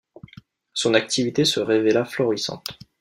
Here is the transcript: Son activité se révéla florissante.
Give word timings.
Son 0.73 0.95
activité 0.95 1.45
se 1.45 1.59
révéla 1.59 2.05
florissante. 2.05 2.65